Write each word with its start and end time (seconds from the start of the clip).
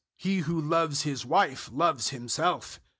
He 0.17 0.39
who 0.39 0.59
loves 0.59 1.03
his 1.03 1.27
wife 1.27 1.69
loves 1.71 2.09
himself. 2.09 2.79